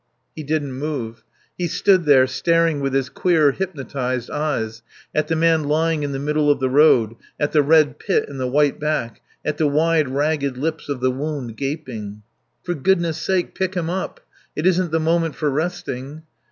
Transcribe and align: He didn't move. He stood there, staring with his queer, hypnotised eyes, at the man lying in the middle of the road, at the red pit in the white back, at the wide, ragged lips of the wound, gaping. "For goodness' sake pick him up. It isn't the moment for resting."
He 0.35 0.41
didn't 0.41 0.73
move. 0.73 1.23
He 1.59 1.67
stood 1.67 2.05
there, 2.05 2.25
staring 2.25 2.79
with 2.79 2.91
his 2.91 3.07
queer, 3.07 3.51
hypnotised 3.51 4.31
eyes, 4.31 4.81
at 5.13 5.27
the 5.27 5.35
man 5.35 5.65
lying 5.65 6.01
in 6.01 6.11
the 6.11 6.17
middle 6.17 6.49
of 6.49 6.59
the 6.59 6.71
road, 6.71 7.15
at 7.39 7.51
the 7.51 7.61
red 7.61 7.99
pit 7.99 8.27
in 8.27 8.39
the 8.39 8.47
white 8.47 8.79
back, 8.79 9.21
at 9.45 9.57
the 9.57 9.67
wide, 9.67 10.09
ragged 10.09 10.57
lips 10.57 10.89
of 10.89 11.01
the 11.01 11.11
wound, 11.11 11.55
gaping. 11.55 12.23
"For 12.63 12.73
goodness' 12.73 13.19
sake 13.21 13.53
pick 13.53 13.75
him 13.75 13.91
up. 13.91 14.21
It 14.55 14.65
isn't 14.65 14.91
the 14.91 14.99
moment 14.99 15.35
for 15.35 15.51
resting." 15.51 16.23